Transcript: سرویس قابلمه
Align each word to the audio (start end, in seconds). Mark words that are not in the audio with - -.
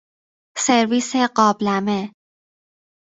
سرویس 0.63 1.11
قابلمه 1.37 2.01